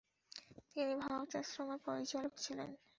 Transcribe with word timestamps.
তিনি 0.71 0.93
ভারতাশ্রমের 1.03 1.79
পরিচালক 1.85 2.33
ছিলেন। 2.37 2.69